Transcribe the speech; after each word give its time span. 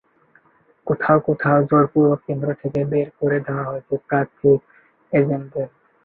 কোথাও 0.87 1.17
কোথাও 1.27 1.57
জোরপূর্বক 1.69 2.19
কেন্দ্র 2.27 2.49
থেকে 2.61 2.79
বের 2.91 3.07
করে 3.19 3.37
দেওয়া 3.45 3.65
হয়েছে 3.69 3.93
প্রার্থীর 4.07 4.57
এজেন্টদের। 5.11 5.67